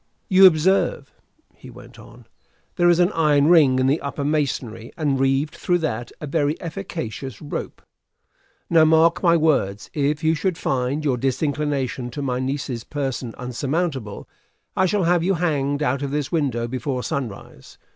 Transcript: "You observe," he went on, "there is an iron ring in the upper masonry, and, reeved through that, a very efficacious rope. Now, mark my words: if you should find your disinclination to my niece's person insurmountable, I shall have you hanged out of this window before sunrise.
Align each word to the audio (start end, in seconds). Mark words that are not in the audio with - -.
"You 0.29 0.47
observe," 0.47 1.13
he 1.53 1.69
went 1.69 1.99
on, 1.99 2.25
"there 2.75 2.89
is 2.89 2.97
an 2.97 3.11
iron 3.11 3.49
ring 3.49 3.77
in 3.77 3.85
the 3.85 4.01
upper 4.01 4.23
masonry, 4.23 4.91
and, 4.97 5.19
reeved 5.19 5.53
through 5.53 5.77
that, 5.77 6.11
a 6.19 6.25
very 6.25 6.59
efficacious 6.59 7.39
rope. 7.39 7.83
Now, 8.67 8.83
mark 8.83 9.21
my 9.21 9.37
words: 9.37 9.91
if 9.93 10.23
you 10.23 10.33
should 10.33 10.57
find 10.57 11.05
your 11.05 11.17
disinclination 11.17 12.09
to 12.13 12.23
my 12.23 12.39
niece's 12.39 12.83
person 12.83 13.35
insurmountable, 13.39 14.27
I 14.75 14.87
shall 14.87 15.03
have 15.03 15.21
you 15.21 15.35
hanged 15.35 15.83
out 15.83 16.01
of 16.01 16.09
this 16.09 16.31
window 16.31 16.67
before 16.67 17.03
sunrise. 17.03 17.77